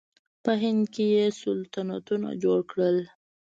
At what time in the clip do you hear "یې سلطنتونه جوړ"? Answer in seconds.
1.15-2.59